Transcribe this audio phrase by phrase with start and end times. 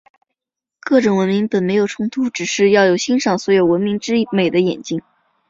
[0.79, 4.99] 各种文明本没有冲突，只是要有欣赏所有文明之美的眼睛。